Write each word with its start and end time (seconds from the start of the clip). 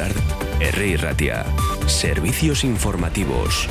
R. 0.00 0.96
Ratia. 0.96 1.44
Servicios 1.86 2.64
informativos. 2.64 3.68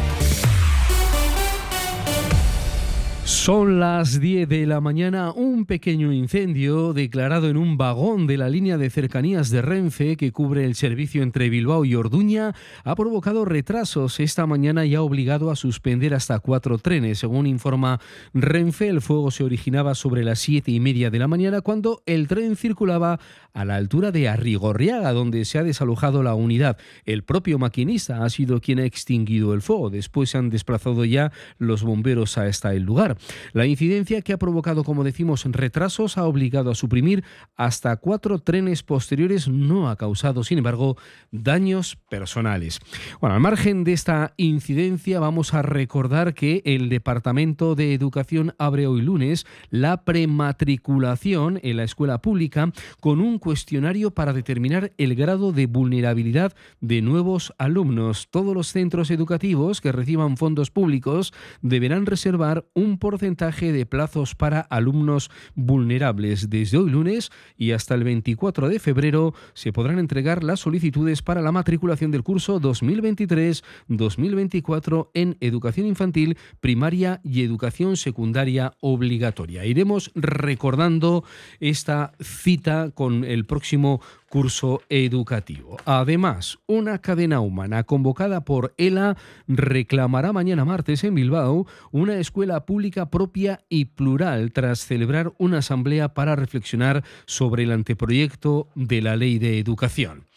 Son 3.44 3.80
las 3.80 4.20
10 4.20 4.48
de 4.48 4.68
la 4.68 4.82
mañana. 4.82 5.32
Un 5.32 5.66
pequeño 5.66 6.14
incendio 6.14 6.94
declarado 6.94 7.50
en 7.50 7.58
un 7.58 7.76
vagón 7.76 8.28
de 8.28 8.38
la 8.38 8.50
línea 8.50 8.78
de 8.78 8.92
cercanías 8.92 9.50
de 9.50 9.64
Renfe 9.64 10.16
que 10.16 10.32
cubre 10.32 10.64
el 10.64 10.76
servicio 10.76 11.24
entre 11.24 11.50
Bilbao 11.50 11.84
y 11.84 11.96
Orduña 11.96 12.54
ha 12.84 12.96
provocado 12.96 13.44
retrasos 13.44 14.20
esta 14.20 14.46
mañana 14.46 14.86
y 14.86 14.94
ha 14.94 15.02
obligado 15.02 15.50
a 15.50 15.56
suspender 15.56 16.14
hasta 16.14 16.38
cuatro 16.38 16.78
trenes. 16.78 17.18
Según 17.18 17.48
informa 17.48 18.00
Renfe, 18.36 18.90
el 18.90 19.02
fuego 19.02 19.32
se 19.32 19.44
originaba 19.44 19.96
sobre 19.96 20.24
las 20.24 20.38
siete 20.38 20.70
y 20.70 20.80
media 20.80 21.10
de 21.10 21.18
la 21.18 21.28
mañana 21.28 21.62
cuando 21.62 22.04
el 22.06 22.28
tren 22.28 22.56
circulaba 22.56 23.20
a 23.54 23.66
la 23.66 23.76
altura 23.76 24.12
de 24.12 24.30
Arrigorriaga, 24.30 25.14
donde 25.14 25.46
se 25.46 25.58
ha 25.58 25.64
desalojado 25.64 26.22
la 26.22 26.36
unidad. 26.36 26.78
El 27.06 27.24
propio 27.24 27.58
maquinista 27.58 28.24
ha 28.24 28.30
sido 28.30 28.62
quien 28.62 28.78
ha 28.78 28.86
extinguido 28.86 29.56
el 29.56 29.64
fuego. 29.64 29.90
Después 29.90 30.30
se 30.30 30.38
han 30.38 30.52
desplazado 30.52 31.06
ya 31.06 31.32
los 31.58 31.82
bomberos 31.82 32.38
hasta 32.38 32.76
el 32.76 32.84
lugar. 32.84 33.18
La 33.54 33.66
incidencia 33.66 34.22
que 34.22 34.34
ha 34.34 34.38
provocado, 34.38 34.84
como 34.84 35.04
decimos, 35.04 35.46
retrasos 35.46 36.18
ha 36.18 36.26
obligado 36.26 36.72
a 36.72 36.76
suprimir 36.76 37.24
hasta 37.56 37.96
cuatro 37.98 38.40
trenes 38.40 38.84
posteriores. 38.84 39.48
No 39.48 39.90
ha 39.90 39.96
causado, 39.96 40.44
sin 40.44 40.58
embargo, 40.58 40.98
daños 41.32 41.98
personales. 42.10 42.80
Bueno, 43.20 43.36
al 43.36 43.42
margen 43.42 43.84
de 43.84 43.94
esta 43.94 44.34
incidencia, 44.38 45.20
vamos 45.20 45.54
a 45.54 45.62
recordar 45.62 46.34
que 46.34 46.62
el 46.66 46.90
Departamento 46.90 47.76
de 47.76 47.94
Educación 47.94 48.54
abre 48.58 48.88
hoy 48.88 49.02
lunes 49.02 49.46
la 49.70 50.04
prematriculación 50.04 51.60
en 51.64 51.78
la 51.78 51.84
escuela 51.84 52.22
pública 52.22 52.72
con 53.00 53.22
un 53.22 53.40
cuestionario 53.40 54.12
para 54.12 54.34
determinar 54.34 54.92
el 54.98 55.16
grado 55.16 55.52
de 55.52 55.66
vulnerabilidad 55.66 56.54
de 56.80 57.02
nuevos 57.02 57.54
alumnos. 57.58 58.28
Todos 58.30 58.54
los 58.54 58.68
centros 58.68 59.12
educativos 59.12 59.82
que 59.82 59.92
reciban 59.92 60.38
fondos 60.38 60.72
públicos 60.72 61.34
deberán 61.62 62.06
reservar 62.06 62.66
un 62.74 62.98
porcentaje 62.98 63.21
de 63.22 63.86
plazos 63.86 64.34
para 64.34 64.62
alumnos 64.62 65.30
vulnerables. 65.54 66.50
Desde 66.50 66.80
hoy 66.80 66.90
lunes 66.90 67.30
y 67.56 67.70
hasta 67.72 67.94
el 67.94 68.04
24 68.04 68.68
de 68.68 68.80
febrero 68.80 69.36
se 69.54 69.72
podrán 69.72 70.00
entregar 70.00 70.44
las 70.44 70.62
solicitudes 70.62 71.22
para 71.22 71.42
la 71.42 71.52
matriculación 71.52 72.10
del 72.10 72.24
curso 72.24 72.60
2023-2024 72.60 75.10
en 75.14 75.38
educación 75.40 75.86
infantil, 75.86 76.36
primaria 76.62 77.22
y 77.24 77.44
educación 77.44 77.96
secundaria 77.96 78.74
obligatoria. 78.80 79.64
Iremos 79.66 80.10
recordando 80.16 81.24
esta 81.60 82.14
cita 82.20 82.90
con 82.90 83.24
el 83.24 83.46
próximo 83.46 84.02
curso 84.32 84.82
educativo. 84.88 85.76
Además, 85.86 86.58
una 86.66 87.00
cadena 87.00 87.42
humana 87.42 87.84
convocada 87.84 88.46
por 88.46 88.74
ELA 88.78 89.18
reclamará 89.46 90.32
mañana 90.32 90.64
martes 90.64 91.04
en 91.04 91.16
Bilbao 91.16 91.68
una 91.92 92.16
escuela 92.16 92.66
pública 92.66 93.10
propia 93.10 93.66
y 93.68 93.86
plural 93.86 94.54
tras 94.54 94.86
celebrar 94.86 95.34
una 95.38 95.58
asamblea 95.58 96.14
para 96.14 96.38
reflexionar 96.38 97.04
sobre 97.26 97.64
el 97.64 97.74
anteproyecto 97.74 98.70
de 98.74 99.02
la 99.02 99.18
ley 99.18 99.38
de 99.38 99.60
educación. 99.60 100.32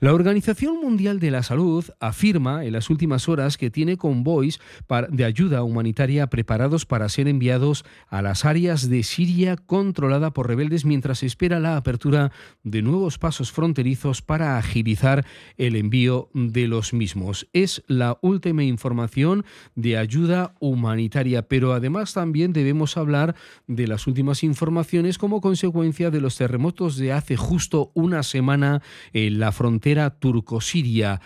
La 0.00 0.12
Organización 0.12 0.80
Mundial 0.80 1.20
de 1.20 1.30
la 1.30 1.42
Salud 1.42 1.84
afirma 2.00 2.64
en 2.64 2.72
las 2.72 2.90
últimas 2.90 3.28
horas 3.28 3.56
que 3.56 3.70
tiene 3.70 3.96
convoys 3.96 4.60
de 5.08 5.24
ayuda 5.24 5.62
humanitaria 5.62 6.26
preparados 6.26 6.84
para 6.84 7.08
ser 7.08 7.28
enviados 7.28 7.84
a 8.08 8.20
las 8.20 8.44
áreas 8.44 8.90
de 8.90 9.02
Siria 9.02 9.56
controlada 9.56 10.32
por 10.32 10.48
rebeldes 10.48 10.84
mientras 10.84 11.22
espera 11.22 11.60
la 11.60 11.76
apertura 11.76 12.30
de 12.62 12.82
nuevos 12.82 13.18
pasos 13.26 13.50
fronterizos 13.50 14.22
para 14.22 14.56
agilizar 14.56 15.26
el 15.58 15.74
envío 15.74 16.30
de 16.32 16.68
los 16.68 16.92
mismos. 16.92 17.48
Es 17.52 17.82
la 17.88 18.18
última 18.22 18.62
información 18.62 19.44
de 19.74 19.98
ayuda 19.98 20.54
humanitaria, 20.60 21.42
pero 21.42 21.72
además 21.72 22.12
también 22.12 22.52
debemos 22.52 22.96
hablar 22.96 23.34
de 23.66 23.88
las 23.88 24.06
últimas 24.06 24.44
informaciones 24.44 25.18
como 25.18 25.40
consecuencia 25.40 26.12
de 26.12 26.20
los 26.20 26.36
terremotos 26.36 26.98
de 26.98 27.12
hace 27.12 27.34
justo 27.36 27.90
una 27.94 28.22
semana 28.22 28.80
en 29.12 29.40
la 29.40 29.50
frontera 29.50 30.10
turco-siria 30.10 31.20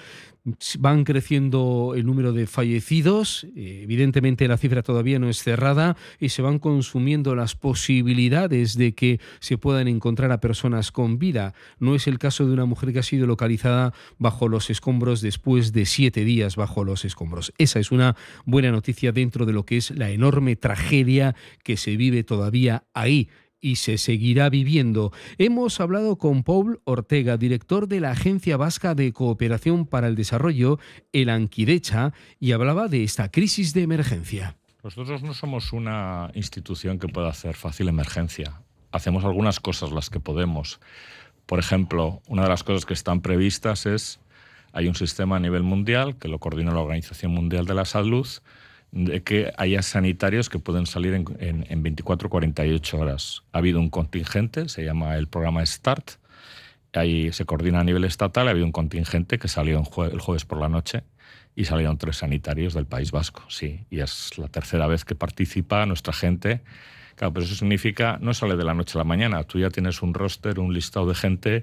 van 0.79 1.05
creciendo 1.05 1.95
el 1.97 2.07
número 2.07 2.33
de 2.33 2.47
fallecidos, 2.47 3.47
evidentemente 3.55 4.49
la 4.49 4.57
cifra 4.57 4.83
todavía 4.83 5.19
no 5.19 5.29
es 5.29 5.43
cerrada 5.43 5.97
y 6.19 6.31
se 6.31 6.43
van 6.43 6.59
consumiendo 6.59 7.35
las 7.35 7.55
posibilidades 7.55 8.77
de 8.77 8.95
que 8.95 9.21
se 9.41 9.59
puedan 9.59 9.89
encontrar 9.89 10.33
a 10.33 10.41
personas 10.41 10.93
con 10.93 11.19
vida. 11.19 11.55
No 11.79 11.95
es 11.95 12.07
el 12.07 12.19
caso 12.19 12.47
de 12.47 12.53
una 12.53 12.67
mujer 12.67 12.93
que 12.93 13.01
ha 13.01 13.03
sido 13.03 13.27
localizada 13.27 13.93
bajo 14.19 14.49
los 14.49 14.71
escombros 14.71 15.21
después 15.21 15.73
de 15.73 15.87
siete 15.87 16.25
días 16.25 16.57
bajo 16.57 16.85
los 16.85 17.05
escombros. 17.05 17.53
Esa 17.59 17.79
es 17.79 17.91
una 17.93 18.17
buena 18.45 18.71
noticia 18.71 19.13
dentro 19.13 19.47
de 19.47 19.53
lo 19.53 19.65
que 19.65 19.77
es 19.77 19.91
la 19.91 20.11
enorme 20.11 20.57
tragedia 20.57 21.35
que 21.63 21.77
se 21.77 21.97
vive 21.97 22.25
todavía 22.25 22.85
ahí 22.95 23.29
y 23.61 23.77
se 23.77 23.99
seguirá 23.99 24.49
viviendo. 24.49 25.13
Hemos 25.39 25.81
hablado 25.81 26.17
con 26.17 26.43
Paul 26.43 26.81
Ortega, 26.85 27.37
director 27.37 27.89
de 27.89 28.01
la 28.01 28.13
Agencia 28.13 28.57
Vasca 28.57 28.95
de 28.95 29.13
Cooperación 29.13 29.87
para 29.87 30.09
el 30.09 30.17
Desarrollo, 30.17 30.79
el 31.13 31.29
Anquidecha, 31.29 32.13
y 32.39 32.53
hablaba 32.53 32.89
de 32.89 33.05
esta 33.05 33.31
crisis 33.31 33.75
de 33.75 33.83
emergencia. 33.83 34.57
Nosotros 34.83 35.23
no 35.23 35.35
somos 35.35 35.73
una 35.73 36.31
institución 36.35 36.99
que 36.99 37.09
pueda 37.09 37.29
hacer 37.29 37.55
fácil 37.55 37.89
emergencia. 37.89 38.63
Hacemos 38.93 39.25
algunas 39.25 39.61
cosas 39.61 39.93
las 39.93 40.09
que 40.09 40.21
podemos. 40.21 40.81
Por 41.47 41.59
ejemplo, 41.59 42.23
una 42.29 42.45
de 42.45 42.49
las 42.49 42.65
cosas 42.65 42.87
que 42.87 42.95
están 42.95 43.21
previstas 43.21 43.85
es, 43.85 44.21
hay 44.73 44.89
un 44.89 44.95
sistema 44.95 45.37
a 45.37 45.41
nivel 45.41 45.63
mundial 45.63 46.17
que 46.17 46.29
lo 46.29 46.39
coordina 46.39 46.73
la 46.73 46.81
Organización 46.81 47.33
Mundial 47.33 47.67
de 47.67 47.75
la 47.75 47.85
Salud, 47.85 48.27
de 48.93 49.23
que 49.23 49.53
haya 49.57 49.83
sanitarios 49.83 50.49
que 50.49 50.59
pueden 50.59 50.87
salir 50.87 51.15
en, 51.15 51.27
en, 51.39 51.83
24 51.83 52.29
48 52.29 52.99
horas. 52.99 53.43
Ha 53.53 53.59
habido 53.59 53.81
un 53.81 53.89
contingente, 53.89 54.69
se 54.69 54.85
llama 54.85 55.17
el 55.17 55.29
programa 55.29 55.65
START, 55.65 56.13
ahí 56.93 57.33
se 57.33 57.45
coordina 57.45 57.81
a 57.81 57.85
nivel 57.85 58.05
estatal, 58.05 58.49
ha 58.49 58.51
habido 58.51 58.67
un 58.67 58.73
contingente 58.73 59.39
que 59.39 59.49
salió 59.49 59.79
el 59.79 60.21
jueves 60.21 60.45
por 60.45 60.59
la 60.59 60.69
noche 60.69 61.05
y 61.55 61.65
salieron 61.65 61.99
tres 61.99 62.19
sanitarios 62.19 62.75
del 62.75 62.87
País 62.87 63.13
Vasco, 63.13 63.43
sí, 63.49 63.85
y 63.91 64.01
es 64.01 64.39
la 64.39 64.49
tercera 64.49 64.87
vez 64.87 65.05
que 65.05 65.15
participa 65.15 65.85
nuestra 65.87 66.13
gente. 66.13 66.63
Claro, 67.17 67.35
pero 67.35 67.45
eso 67.45 67.55
significa, 67.55 68.19
no 68.21 68.33
sale 68.35 68.57
de 68.57 68.65
la 68.65 68.73
noche 68.73 68.97
a 68.97 68.99
la 68.99 69.05
mañana, 69.05 69.45
tú 69.45 69.59
ya 69.59 69.71
tienes 69.71 70.03
un 70.03 70.15
roster, 70.15 70.59
un 70.59 70.73
listado 70.73 71.07
de 71.07 71.15
gente 71.15 71.61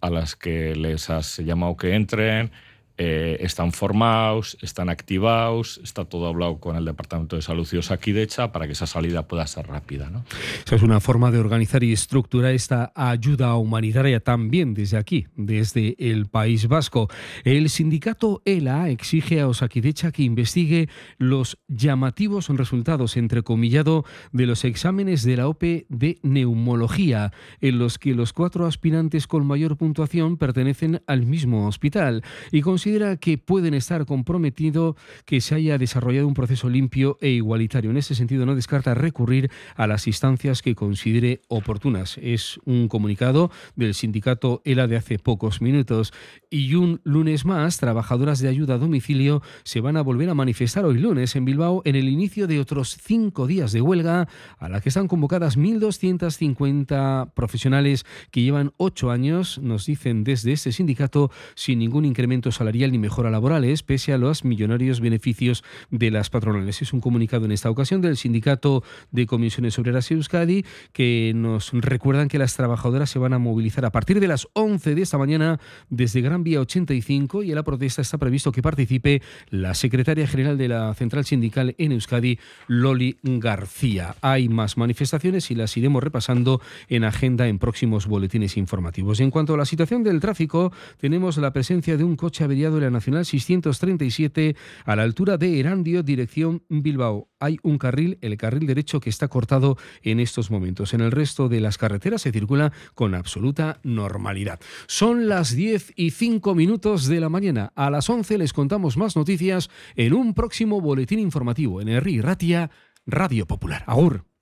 a 0.00 0.10
las 0.10 0.36
que 0.36 0.76
les 0.76 1.10
has 1.10 1.38
llamado 1.38 1.76
que 1.76 1.94
entren, 1.94 2.52
eh, 2.96 3.38
están 3.40 3.72
formados, 3.72 4.56
están 4.62 4.88
activados, 4.88 5.80
está 5.82 6.04
todo 6.04 6.28
hablado 6.28 6.58
con 6.58 6.76
el 6.76 6.84
Departamento 6.84 7.36
de 7.36 7.42
Salud 7.42 7.68
y 7.72 7.76
Osakidecha 7.76 8.52
para 8.52 8.66
que 8.66 8.72
esa 8.72 8.86
salida 8.86 9.26
pueda 9.26 9.46
ser 9.46 9.66
rápida. 9.66 10.10
¿no? 10.10 10.24
Esa 10.64 10.76
es 10.76 10.82
una 10.82 11.00
forma 11.00 11.30
de 11.30 11.38
organizar 11.38 11.82
y 11.82 11.92
estructurar 11.92 12.54
esta 12.54 12.92
ayuda 12.94 13.56
humanitaria 13.56 14.20
también 14.20 14.74
desde 14.74 14.96
aquí, 14.96 15.26
desde 15.34 15.96
el 15.98 16.26
País 16.26 16.68
Vasco. 16.68 17.08
El 17.42 17.68
sindicato 17.68 18.42
ELA 18.44 18.90
exige 18.90 19.40
a 19.40 19.48
Osakidecha 19.48 20.12
que 20.12 20.22
investigue 20.22 20.88
los 21.18 21.58
llamativos 21.68 22.48
resultados, 22.48 23.16
entrecomillado, 23.16 24.04
de 24.32 24.46
los 24.46 24.64
exámenes 24.64 25.24
de 25.24 25.36
la 25.36 25.48
OPE 25.48 25.86
de 25.88 26.18
neumología, 26.22 27.32
en 27.60 27.78
los 27.78 27.98
que 27.98 28.14
los 28.14 28.32
cuatro 28.32 28.66
aspirantes 28.66 29.26
con 29.26 29.46
mayor 29.46 29.76
puntuación 29.76 30.36
pertenecen 30.36 31.02
al 31.06 31.26
mismo 31.26 31.66
hospital 31.66 32.22
y 32.52 32.60
con 32.60 32.78
considera 32.84 33.16
que 33.16 33.38
pueden 33.38 33.72
estar 33.72 34.04
comprometido 34.04 34.94
que 35.24 35.40
se 35.40 35.54
haya 35.54 35.78
desarrollado 35.78 36.28
un 36.28 36.34
proceso 36.34 36.68
limpio 36.68 37.16
e 37.22 37.30
igualitario. 37.30 37.90
En 37.90 37.96
ese 37.96 38.14
sentido, 38.14 38.44
no 38.44 38.54
descarta 38.54 38.92
recurrir 38.92 39.50
a 39.74 39.86
las 39.86 40.06
instancias 40.06 40.60
que 40.60 40.74
considere 40.74 41.40
oportunas. 41.48 42.18
Es 42.20 42.60
un 42.66 42.88
comunicado 42.88 43.50
del 43.74 43.94
sindicato 43.94 44.60
ELA 44.66 44.86
de 44.86 44.98
hace 44.98 45.18
pocos 45.18 45.62
minutos. 45.62 46.12
Y 46.50 46.74
un 46.74 47.00
lunes 47.04 47.46
más, 47.46 47.78
trabajadoras 47.78 48.40
de 48.40 48.48
ayuda 48.48 48.74
a 48.74 48.78
domicilio 48.78 49.40
se 49.62 49.80
van 49.80 49.96
a 49.96 50.02
volver 50.02 50.28
a 50.28 50.34
manifestar 50.34 50.84
hoy 50.84 50.98
lunes 50.98 51.36
en 51.36 51.46
Bilbao 51.46 51.80
en 51.86 51.96
el 51.96 52.10
inicio 52.10 52.46
de 52.46 52.60
otros 52.60 52.98
cinco 53.02 53.46
días 53.46 53.72
de 53.72 53.80
huelga, 53.80 54.28
a 54.58 54.68
la 54.68 54.82
que 54.82 54.90
están 54.90 55.08
convocadas 55.08 55.56
1.250 55.56 57.32
profesionales 57.32 58.04
que 58.30 58.42
llevan 58.42 58.74
ocho 58.76 59.10
años, 59.10 59.58
nos 59.58 59.86
dicen 59.86 60.22
desde 60.22 60.52
este 60.52 60.70
sindicato, 60.70 61.30
sin 61.54 61.78
ningún 61.78 62.04
incremento 62.04 62.52
salarial 62.52 62.73
salarial 62.74 62.90
ni 62.90 62.98
mejora 62.98 63.30
laborales, 63.30 63.84
pese 63.84 64.12
a 64.12 64.18
los 64.18 64.44
millonarios 64.44 64.98
beneficios 64.98 65.62
de 65.90 66.10
las 66.10 66.28
patronales. 66.28 66.82
Es 66.82 66.92
un 66.92 67.00
comunicado 67.00 67.44
en 67.44 67.52
esta 67.52 67.70
ocasión 67.70 68.00
del 68.00 68.16
Sindicato 68.16 68.82
de 69.12 69.26
Comisiones 69.26 69.78
Obreras 69.78 70.10
Euskadi 70.10 70.64
que 70.92 71.32
nos 71.36 71.70
recuerdan 71.72 72.26
que 72.26 72.38
las 72.38 72.56
trabajadoras 72.56 73.10
se 73.10 73.20
van 73.20 73.32
a 73.32 73.38
movilizar 73.38 73.84
a 73.84 73.92
partir 73.92 74.18
de 74.18 74.26
las 74.26 74.48
11 74.54 74.96
de 74.96 75.02
esta 75.02 75.18
mañana 75.18 75.60
desde 75.88 76.20
Gran 76.20 76.42
Vía 76.42 76.60
85 76.60 77.44
y 77.44 77.50
en 77.50 77.54
la 77.54 77.62
protesta 77.62 78.02
está 78.02 78.18
previsto 78.18 78.50
que 78.50 78.60
participe 78.60 79.22
la 79.50 79.74
secretaria 79.74 80.26
general 80.26 80.58
de 80.58 80.66
la 80.66 80.92
Central 80.94 81.24
Sindical 81.24 81.76
en 81.78 81.92
Euskadi, 81.92 82.40
Loli 82.66 83.18
García. 83.22 84.16
Hay 84.20 84.48
más 84.48 84.76
manifestaciones 84.76 85.48
y 85.52 85.54
las 85.54 85.76
iremos 85.76 86.02
repasando 86.02 86.60
en 86.88 87.04
agenda 87.04 87.46
en 87.46 87.60
próximos 87.60 88.08
boletines 88.08 88.56
informativos. 88.56 89.20
En 89.20 89.30
cuanto 89.30 89.54
a 89.54 89.58
la 89.58 89.64
situación 89.64 90.02
del 90.02 90.18
tráfico, 90.18 90.72
tenemos 90.98 91.36
la 91.36 91.52
presencia 91.52 91.96
de 91.96 92.02
un 92.02 92.16
coche 92.16 92.42
averiado 92.64 92.80
la 92.80 92.90
Nacional 92.90 93.24
637 93.24 94.56
a 94.84 94.96
la 94.96 95.02
altura 95.02 95.36
de 95.36 95.60
Erandio, 95.60 96.02
dirección 96.02 96.62
Bilbao. 96.68 97.28
Hay 97.38 97.58
un 97.62 97.78
carril, 97.78 98.18
el 98.22 98.36
carril 98.36 98.66
derecho, 98.66 99.00
que 99.00 99.10
está 99.10 99.28
cortado 99.28 99.76
en 100.02 100.18
estos 100.18 100.50
momentos. 100.50 100.94
En 100.94 101.00
el 101.00 101.10
resto 101.10 101.48
de 101.48 101.60
las 101.60 101.78
carreteras 101.78 102.22
se 102.22 102.32
circula 102.32 102.72
con 102.94 103.14
absoluta 103.14 103.80
normalidad. 103.82 104.60
Son 104.86 105.28
las 105.28 105.54
10 105.54 105.92
y 105.96 106.10
5 106.10 106.54
minutos 106.54 107.06
de 107.06 107.20
la 107.20 107.28
mañana. 107.28 107.72
A 107.76 107.90
las 107.90 108.08
11 108.08 108.38
les 108.38 108.52
contamos 108.52 108.96
más 108.96 109.16
noticias 109.16 109.68
en 109.94 110.14
un 110.14 110.34
próximo 110.34 110.80
boletín 110.80 111.18
informativo 111.18 111.80
en 111.80 111.88
Herri 111.88 112.20
Ratia, 112.20 112.70
Radio 113.06 113.46
Popular. 113.46 113.84
Agur. 113.86 114.33